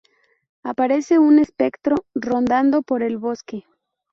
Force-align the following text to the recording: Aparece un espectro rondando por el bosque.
Aparece 0.63 1.19
un 1.19 1.37
espectro 1.37 1.95
rondando 2.15 2.81
por 2.81 3.03
el 3.03 3.19
bosque. 3.19 3.65